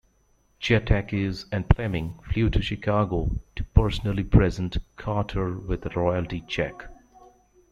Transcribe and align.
Chairetakis 0.59 1.45
and 1.51 1.63
Fleming 1.75 2.17
flew 2.23 2.49
to 2.49 2.61
Chicago 2.63 3.39
to 3.55 3.63
personally 3.63 4.23
present 4.23 4.79
Carter 4.95 5.51
with 5.55 5.85
a 5.85 5.89
royalty 5.91 6.43
check. 6.47 6.89